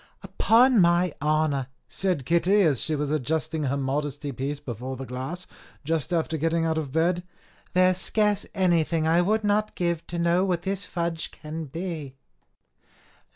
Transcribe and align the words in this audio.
"Upon 0.23 0.79
my 0.79 1.13
honour," 1.21 1.67
said 1.87 2.25
Kitty, 2.25 2.63
as 2.63 2.81
she 2.81 2.95
was 2.95 3.11
adjusting 3.11 3.65
her 3.65 3.77
modesty 3.77 4.31
piece 4.31 4.59
before 4.59 4.97
the 4.97 5.05
glass, 5.05 5.45
just 5.85 6.11
after 6.11 6.37
getting 6.37 6.65
out 6.65 6.79
of 6.79 6.91
bed, 6.91 7.21
"there 7.73 7.91
is 7.91 7.97
scarce 7.99 8.47
anything 8.55 9.05
I 9.05 9.21
would 9.21 9.43
not 9.43 9.75
give 9.75 10.07
to 10.07 10.17
know 10.17 10.43
what 10.43 10.63
this 10.63 10.85
fudge 10.87 11.29
can 11.29 11.65
be." 11.65 12.15